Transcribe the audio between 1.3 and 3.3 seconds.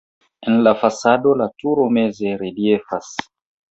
la turo meze reliefas.